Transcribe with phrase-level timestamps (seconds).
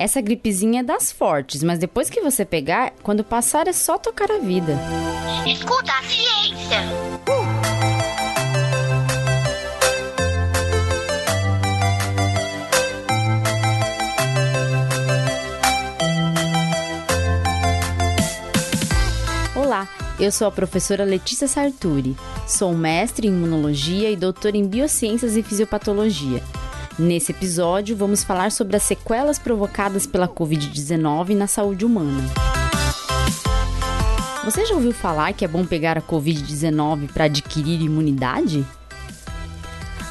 [0.00, 4.30] Essa gripezinha é das fortes, mas depois que você pegar, quando passar é só tocar
[4.32, 4.72] a vida.
[5.46, 6.78] Escuta a ciência.
[19.54, 19.86] Olá,
[20.18, 22.16] eu sou a professora Letícia Sarturi.
[22.48, 26.42] Sou mestre em imunologia e doutora em biociências e fisiopatologia.
[26.98, 32.22] Nesse episódio, vamos falar sobre as sequelas provocadas pela Covid-19 na saúde humana.
[34.44, 38.66] Você já ouviu falar que é bom pegar a Covid-19 para adquirir imunidade?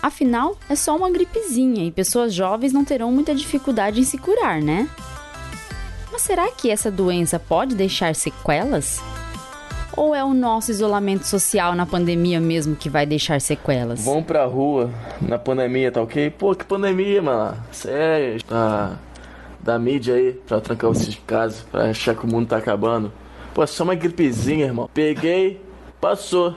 [0.01, 4.61] Afinal, é só uma gripezinha e pessoas jovens não terão muita dificuldade em se curar,
[4.61, 4.87] né?
[6.11, 9.01] Mas será que essa doença pode deixar sequelas?
[9.95, 14.03] Ou é o nosso isolamento social na pandemia mesmo que vai deixar sequelas?
[14.03, 14.89] Vão pra rua
[15.21, 16.29] na pandemia, tá ok?
[16.29, 17.57] Pô, que pandemia, mano.
[17.71, 18.39] Sério.
[19.61, 23.11] Da, mídia aí, pra trancar esses casos, pra achar que o mundo tá acabando.
[23.53, 24.89] Pô, é só uma gripezinha, irmão.
[24.93, 25.61] Peguei,
[25.99, 26.55] passou.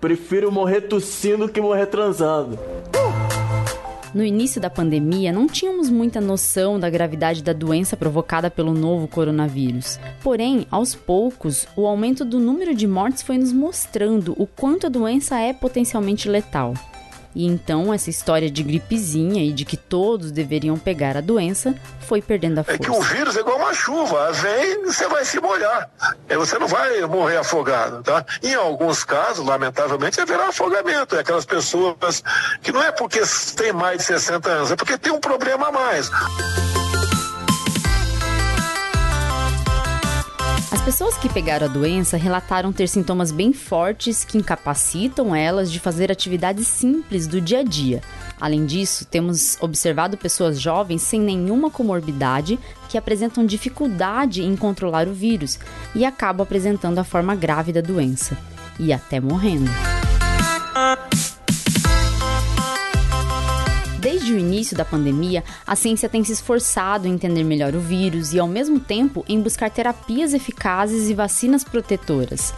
[0.00, 2.58] Prefiro morrer tossindo que morrer transando.
[4.12, 9.06] No início da pandemia, não tínhamos muita noção da gravidade da doença provocada pelo novo
[9.06, 10.00] coronavírus.
[10.22, 14.90] Porém, aos poucos, o aumento do número de mortes foi nos mostrando o quanto a
[14.90, 16.74] doença é potencialmente letal.
[17.34, 22.20] E então essa história de gripezinha e de que todos deveriam pegar a doença foi
[22.20, 22.82] perdendo a força.
[22.82, 25.88] É que o vírus é igual uma chuva, vem você vai se molhar.
[26.28, 28.24] Você não vai morrer afogado, tá?
[28.42, 31.16] Em alguns casos, lamentavelmente, haverá afogamento.
[31.16, 32.22] É aquelas pessoas
[32.62, 33.20] que não é porque
[33.56, 36.10] tem mais de 60 anos, é porque tem um problema a mais.
[40.80, 45.78] As pessoas que pegaram a doença relataram ter sintomas bem fortes que incapacitam elas de
[45.78, 48.00] fazer atividades simples do dia a dia.
[48.40, 52.58] Além disso, temos observado pessoas jovens sem nenhuma comorbidade
[52.88, 55.58] que apresentam dificuldade em controlar o vírus
[55.94, 58.38] e acabam apresentando a forma grave da doença
[58.78, 59.70] e até morrendo.
[64.10, 68.32] Desde o início da pandemia, a ciência tem se esforçado em entender melhor o vírus
[68.32, 72.52] e, ao mesmo tempo, em buscar terapias eficazes e vacinas protetoras.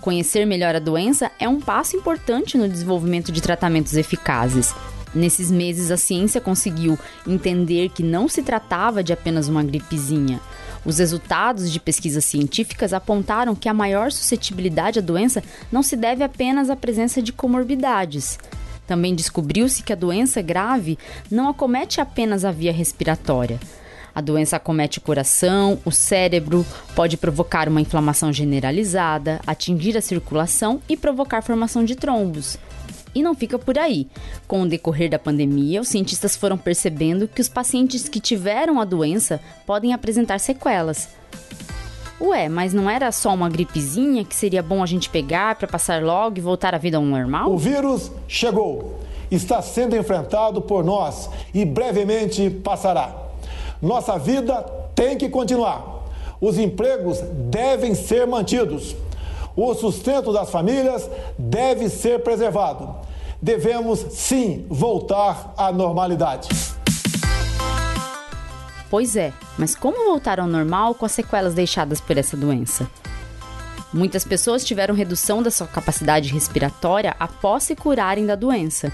[0.00, 4.74] Conhecer melhor a doença é um passo importante no desenvolvimento de tratamentos eficazes.
[5.14, 10.40] Nesses meses, a ciência conseguiu entender que não se tratava de apenas uma gripezinha.
[10.82, 16.24] Os resultados de pesquisas científicas apontaram que a maior suscetibilidade à doença não se deve
[16.24, 18.38] apenas à presença de comorbidades.
[18.86, 20.98] Também descobriu-se que a doença grave
[21.30, 23.58] não acomete apenas a via respiratória.
[24.14, 26.64] A doença acomete o coração, o cérebro,
[26.94, 32.56] pode provocar uma inflamação generalizada, atingir a circulação e provocar formação de trombos.
[33.14, 34.06] E não fica por aí.
[34.46, 38.84] Com o decorrer da pandemia, os cientistas foram percebendo que os pacientes que tiveram a
[38.84, 41.10] doença podem apresentar sequelas.
[42.18, 46.02] Ué, mas não era só uma gripezinha que seria bom a gente pegar para passar
[46.02, 47.50] logo e voltar à vida ao normal?
[47.50, 49.00] O vírus chegou,
[49.30, 53.14] está sendo enfrentado por nós e brevemente passará.
[53.82, 54.62] Nossa vida
[54.94, 56.04] tem que continuar.
[56.40, 58.96] Os empregos devem ser mantidos.
[59.54, 62.94] O sustento das famílias deve ser preservado.
[63.40, 66.48] Devemos sim voltar à normalidade.
[68.96, 72.90] Pois é, mas como voltar ao normal com as sequelas deixadas por essa doença?
[73.92, 78.90] Muitas pessoas tiveram redução da sua capacidade respiratória após se curarem da doença.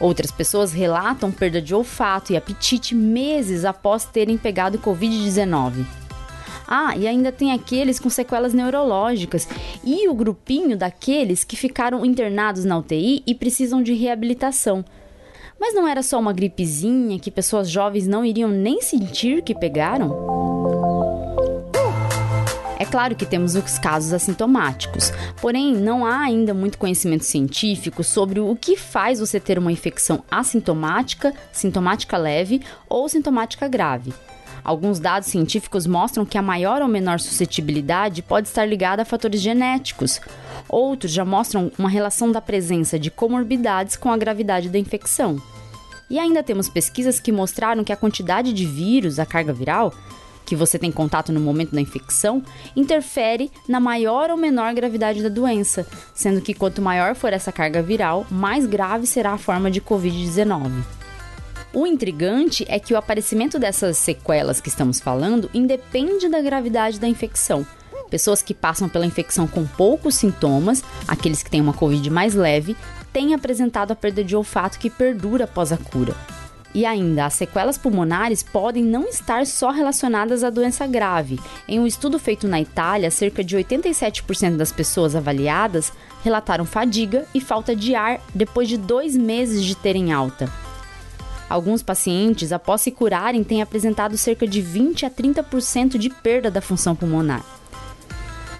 [0.00, 5.84] Outras pessoas relatam perda de olfato e apetite meses após terem pegado Covid-19.
[6.66, 9.46] Ah, e ainda tem aqueles com sequelas neurológicas
[9.84, 14.82] e o grupinho daqueles que ficaram internados na UTI e precisam de reabilitação.
[15.58, 20.14] Mas não era só uma gripezinha que pessoas jovens não iriam nem sentir que pegaram?
[22.78, 28.38] É claro que temos os casos assintomáticos, porém não há ainda muito conhecimento científico sobre
[28.38, 34.12] o que faz você ter uma infecção assintomática, sintomática leve ou sintomática grave.
[34.66, 39.40] Alguns dados científicos mostram que a maior ou menor suscetibilidade pode estar ligada a fatores
[39.40, 40.20] genéticos.
[40.68, 45.40] Outros já mostram uma relação da presença de comorbidades com a gravidade da infecção.
[46.10, 49.94] E ainda temos pesquisas que mostraram que a quantidade de vírus, a carga viral,
[50.44, 52.42] que você tem contato no momento da infecção,
[52.74, 57.80] interfere na maior ou menor gravidade da doença, sendo que quanto maior for essa carga
[57.82, 61.05] viral, mais grave será a forma de Covid-19.
[61.78, 67.06] O intrigante é que o aparecimento dessas sequelas que estamos falando independe da gravidade da
[67.06, 67.66] infecção.
[68.08, 72.74] Pessoas que passam pela infecção com poucos sintomas, aqueles que têm uma Covid mais leve,
[73.12, 76.14] têm apresentado a perda de olfato que perdura após a cura.
[76.74, 81.38] E ainda, as sequelas pulmonares podem não estar só relacionadas à doença grave.
[81.68, 85.92] Em um estudo feito na Itália, cerca de 87% das pessoas avaliadas
[86.24, 90.50] relataram fadiga e falta de ar depois de dois meses de terem alta.
[91.48, 96.60] Alguns pacientes, após se curarem, têm apresentado cerca de 20 a 30% de perda da
[96.60, 97.44] função pulmonar.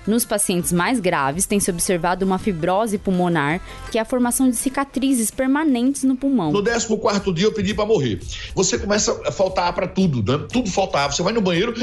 [0.06, 3.60] Nos pacientes mais graves, tem se observado uma fibrose pulmonar,
[3.90, 6.52] que é a formação de cicatrizes permanentes no pulmão.
[6.52, 8.20] No 14 dia eu pedi para morrer.
[8.54, 10.46] Você começa a faltar para tudo, né?
[10.52, 11.12] Tudo faltava.
[11.12, 11.74] Você vai no banheiro,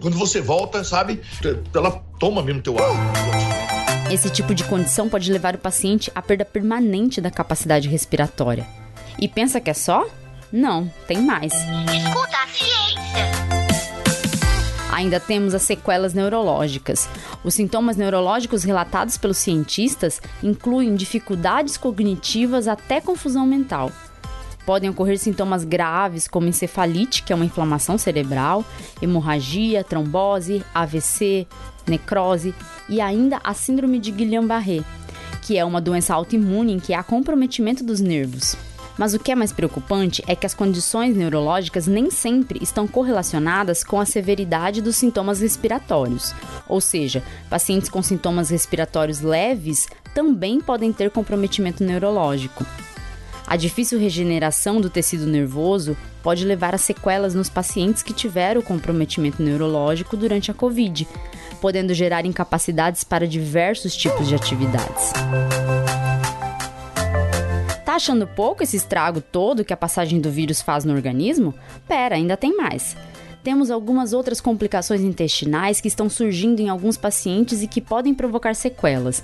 [0.00, 1.20] quando você volta, sabe?
[1.72, 4.12] Ela toma mesmo teu ar.
[4.12, 8.66] Esse tipo de condição pode levar o paciente à perda permanente da capacidade respiratória.
[9.20, 10.04] E pensa que é só?
[10.52, 11.52] Não, tem mais.
[11.52, 13.48] Escuta a ciência.
[14.90, 17.08] Ainda temos as sequelas neurológicas.
[17.44, 23.92] Os sintomas neurológicos relatados pelos cientistas incluem dificuldades cognitivas até confusão mental.
[24.64, 28.64] Podem ocorrer sintomas graves como encefalite, que é uma inflamação cerebral,
[29.00, 31.46] hemorragia, trombose, AVC,
[31.86, 32.54] necrose
[32.88, 34.82] e ainda a síndrome de Guillain-Barré,
[35.42, 38.56] que é uma doença autoimune em que há comprometimento dos nervos.
[38.98, 43.84] Mas o que é mais preocupante é que as condições neurológicas nem sempre estão correlacionadas
[43.84, 46.34] com a severidade dos sintomas respiratórios.
[46.68, 52.66] Ou seja, pacientes com sintomas respiratórios leves também podem ter comprometimento neurológico.
[53.46, 59.42] A difícil regeneração do tecido nervoso pode levar a sequelas nos pacientes que tiveram comprometimento
[59.42, 61.08] neurológico durante a Covid,
[61.60, 65.12] podendo gerar incapacidades para diversos tipos de atividades
[67.98, 71.52] achando pouco esse estrago todo que a passagem do vírus faz no organismo?
[71.86, 72.96] Pera, ainda tem mais.
[73.42, 78.54] Temos algumas outras complicações intestinais que estão surgindo em alguns pacientes e que podem provocar
[78.54, 79.22] sequelas.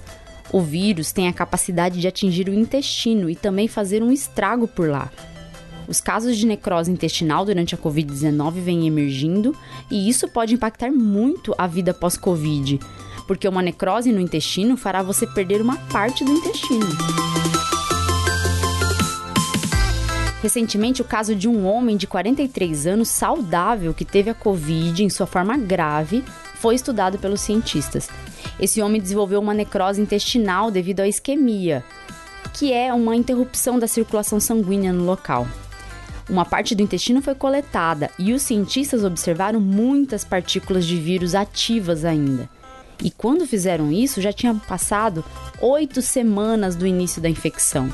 [0.53, 4.89] O vírus tem a capacidade de atingir o intestino e também fazer um estrago por
[4.89, 5.11] lá.
[5.87, 9.55] Os casos de necrose intestinal durante a Covid-19 vêm emergindo
[9.91, 12.81] e isso pode impactar muito a vida pós-Covid,
[13.27, 16.87] porque uma necrose no intestino fará você perder uma parte do intestino.
[20.45, 25.09] Recentemente, o caso de um homem de 43 anos saudável que teve a Covid em
[25.09, 26.23] sua forma grave
[26.57, 28.11] foi estudado pelos cientistas.
[28.61, 31.83] Esse homem desenvolveu uma necrose intestinal devido à isquemia,
[32.53, 35.49] que é uma interrupção da circulação sanguínea no local.
[36.29, 42.05] Uma parte do intestino foi coletada e os cientistas observaram muitas partículas de vírus ativas
[42.05, 42.51] ainda.
[43.03, 45.25] E quando fizeram isso, já tinham passado
[45.59, 47.91] oito semanas do início da infecção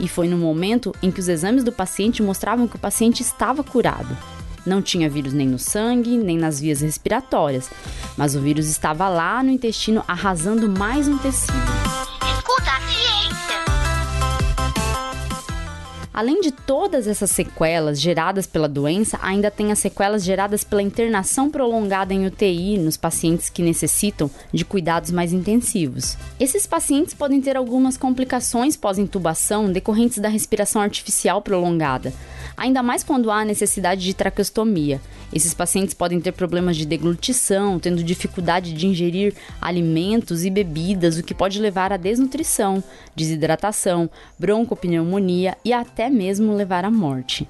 [0.00, 3.62] e foi no momento em que os exames do paciente mostravam que o paciente estava
[3.62, 4.16] curado.
[4.66, 7.70] Não tinha vírus nem no sangue, nem nas vias respiratórias,
[8.16, 11.73] mas o vírus estava lá no intestino arrasando mais um tecido.
[16.14, 21.50] Além de todas essas sequelas geradas pela doença, ainda tem as sequelas geradas pela internação
[21.50, 26.16] prolongada em UTI nos pacientes que necessitam de cuidados mais intensivos.
[26.38, 32.12] Esses pacientes podem ter algumas complicações pós-intubação decorrentes da respiração artificial prolongada,
[32.56, 35.00] ainda mais quando há necessidade de traqueostomia.
[35.32, 41.24] Esses pacientes podem ter problemas de deglutição, tendo dificuldade de ingerir alimentos e bebidas, o
[41.24, 42.84] que pode levar à desnutrição,
[43.16, 44.08] desidratação,
[44.38, 47.48] broncopneumonia e até mesmo levar à morte.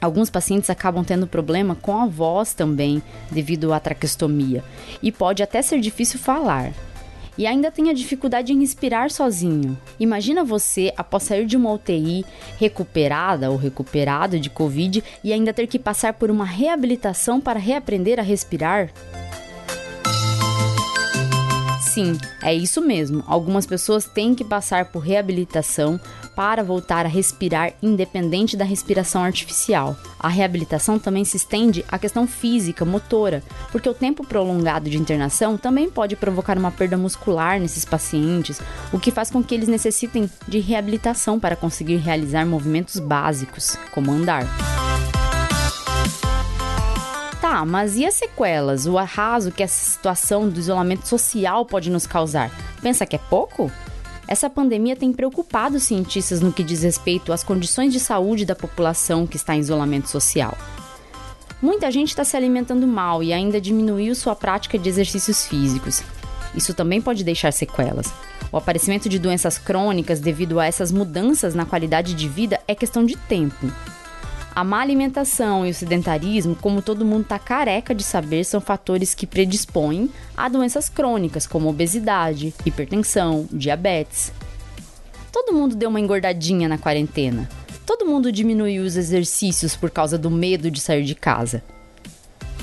[0.00, 4.62] Alguns pacientes acabam tendo problema com a voz também, devido à traqueostomia,
[5.02, 6.72] e pode até ser difícil falar
[7.38, 9.76] e ainda tem a dificuldade em respirar sozinho.
[10.00, 12.24] Imagina você, após sair de uma UTI,
[12.58, 18.18] recuperada ou recuperado de Covid e ainda ter que passar por uma reabilitação para reaprender
[18.18, 18.90] a respirar?
[21.96, 23.24] Sim, é isso mesmo.
[23.26, 25.98] Algumas pessoas têm que passar por reabilitação
[26.34, 29.96] para voltar a respirar independente da respiração artificial.
[30.20, 35.56] A reabilitação também se estende à questão física, motora, porque o tempo prolongado de internação
[35.56, 38.60] também pode provocar uma perda muscular nesses pacientes,
[38.92, 44.12] o que faz com que eles necessitem de reabilitação para conseguir realizar movimentos básicos, como
[44.12, 44.44] andar.
[47.56, 52.06] Tá, mas e as sequelas, o arraso que essa situação do isolamento social pode nos
[52.06, 52.50] causar?
[52.82, 53.72] Pensa que é pouco?
[54.28, 59.26] Essa pandemia tem preocupado cientistas no que diz respeito às condições de saúde da população
[59.26, 60.54] que está em isolamento social.
[61.62, 66.02] Muita gente está se alimentando mal e ainda diminuiu sua prática de exercícios físicos.
[66.54, 68.12] Isso também pode deixar sequelas.
[68.52, 73.02] O aparecimento de doenças crônicas devido a essas mudanças na qualidade de vida é questão
[73.02, 73.72] de tempo.
[74.56, 79.14] A má alimentação e o sedentarismo, como todo mundo está careca de saber, são fatores
[79.14, 84.32] que predispõem a doenças crônicas, como obesidade, hipertensão, diabetes.
[85.30, 87.46] Todo mundo deu uma engordadinha na quarentena.
[87.84, 91.62] Todo mundo diminuiu os exercícios por causa do medo de sair de casa.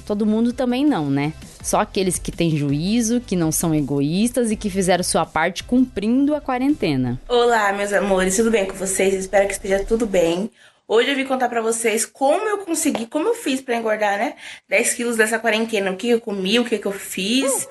[0.03, 1.31] Todo mundo também não, né?
[1.61, 6.33] Só aqueles que têm juízo, que não são egoístas e que fizeram sua parte cumprindo
[6.33, 7.21] a quarentena.
[7.29, 9.13] Olá, meus amores, tudo bem com vocês?
[9.13, 10.49] Espero que esteja tudo bem.
[10.95, 14.35] Hoje eu vim contar pra vocês como eu consegui, como eu fiz pra engordar, né?
[14.69, 15.89] 10 quilos dessa quarentena.
[15.89, 17.67] O que eu comi, o que, que eu fiz.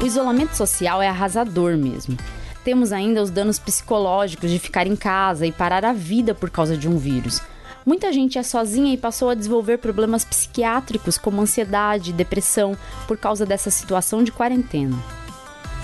[0.00, 2.16] O isolamento social é arrasador mesmo.
[2.64, 6.74] Temos ainda os danos psicológicos de ficar em casa e parar a vida por causa
[6.74, 7.42] de um vírus.
[7.84, 12.74] Muita gente é sozinha e passou a desenvolver problemas psiquiátricos como ansiedade depressão
[13.06, 14.96] por causa dessa situação de quarentena.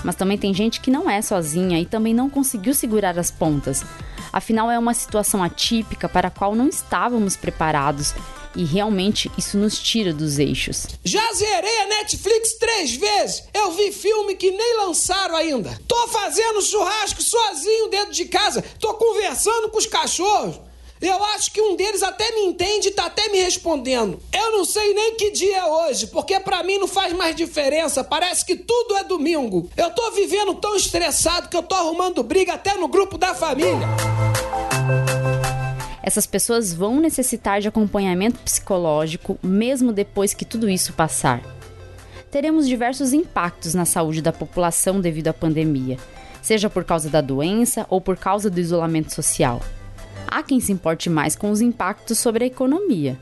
[0.03, 3.83] Mas também tem gente que não é sozinha e também não conseguiu segurar as pontas.
[4.31, 8.13] Afinal, é uma situação atípica para a qual não estávamos preparados
[8.55, 10.87] e realmente isso nos tira dos eixos.
[11.03, 13.43] Já zerei a Netflix três vezes.
[13.53, 15.79] Eu vi filme que nem lançaram ainda.
[15.87, 18.63] Tô fazendo churrasco sozinho dentro de casa.
[18.79, 20.68] Tô conversando com os cachorros.
[21.01, 24.19] Eu acho que um deles até me entende e tá até me respondendo.
[24.33, 28.03] Eu não sei nem que dia é hoje, porque para mim não faz mais diferença.
[28.03, 29.69] Parece que tudo é domingo.
[29.77, 33.87] Eu tô vivendo tão estressado que eu tô arrumando briga até no grupo da família.
[36.03, 41.41] Essas pessoas vão necessitar de acompanhamento psicológico mesmo depois que tudo isso passar.
[42.29, 45.97] Teremos diversos impactos na saúde da população devido à pandemia,
[46.41, 49.61] seja por causa da doença ou por causa do isolamento social.
[50.43, 53.19] Quem se importe mais com os impactos sobre a economia.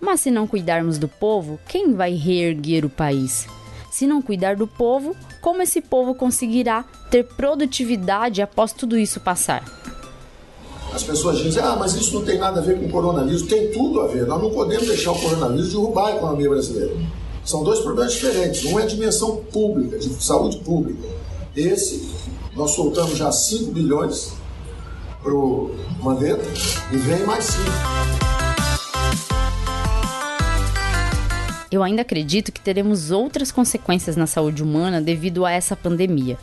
[0.00, 3.46] Mas se não cuidarmos do povo, quem vai reerguer o país?
[3.90, 9.62] Se não cuidar do povo, como esse povo conseguirá ter produtividade após tudo isso passar?
[10.92, 13.42] As pessoas dizem, ah, mas isso não tem nada a ver com o coronavírus.
[13.42, 14.26] Tem tudo a ver.
[14.26, 16.94] Nós não podemos deixar o coronavírus derrubar a economia brasileira.
[17.44, 18.64] São dois problemas diferentes.
[18.64, 21.08] Um é a dimensão pública, de saúde pública.
[21.56, 22.10] Esse,
[22.54, 24.32] nós soltamos já 5 bilhões
[25.22, 26.44] para o Mandetta
[26.90, 27.62] e vem mais 5.
[31.70, 36.36] Eu ainda acredito que teremos outras consequências na saúde humana devido a essa pandemia.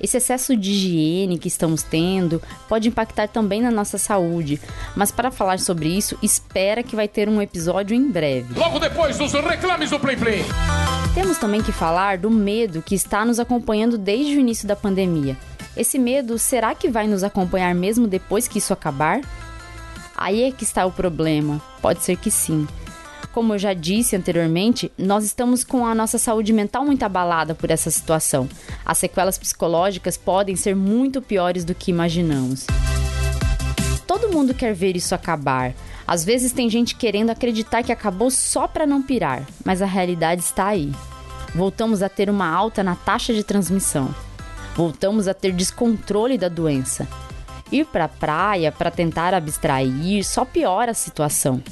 [0.00, 4.60] Esse excesso de higiene que estamos tendo pode impactar também na nossa saúde,
[4.96, 8.58] mas para falar sobre isso, espera que vai ter um episódio em breve.
[8.58, 10.44] Logo depois dos reclames do Play Play.
[11.14, 15.36] Temos também que falar do medo que está nos acompanhando desde o início da pandemia.
[15.76, 19.20] Esse medo será que vai nos acompanhar mesmo depois que isso acabar?
[20.16, 21.60] Aí é que está o problema.
[21.82, 22.66] Pode ser que sim.
[23.32, 27.68] Como eu já disse anteriormente, nós estamos com a nossa saúde mental muito abalada por
[27.68, 28.48] essa situação.
[28.86, 32.64] As sequelas psicológicas podem ser muito piores do que imaginamos.
[34.06, 35.74] Todo mundo quer ver isso acabar.
[36.06, 40.42] Às vezes tem gente querendo acreditar que acabou só para não pirar, mas a realidade
[40.42, 40.92] está aí.
[41.52, 44.14] Voltamos a ter uma alta na taxa de transmissão.
[44.74, 47.06] Voltamos a ter descontrole da doença.
[47.70, 51.62] Ir para a praia para tentar abstrair só piora a situação.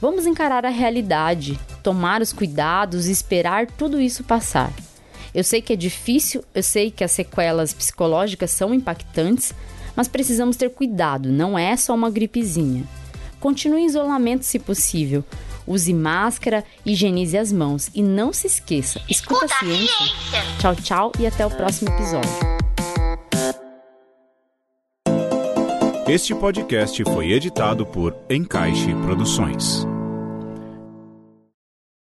[0.00, 4.72] Vamos encarar a realidade, tomar os cuidados e esperar tudo isso passar.
[5.34, 9.52] Eu sei que é difícil, eu sei que as sequelas psicológicas são impactantes,
[9.94, 12.84] mas precisamos ter cuidado, não é só uma gripezinha.
[13.38, 15.22] Continue em isolamento se possível.
[15.70, 19.96] Use máscara, higienize as mãos e não se esqueça, escuta, escuta a ciência.
[19.96, 20.42] ciência.
[20.58, 22.30] Tchau, tchau e até o próximo episódio.
[26.08, 29.86] Este podcast foi editado por Encaixe Produções.